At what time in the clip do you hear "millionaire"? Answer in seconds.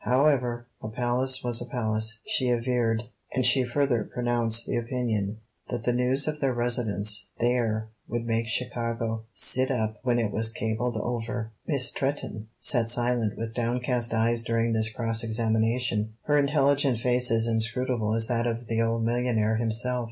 19.03-19.57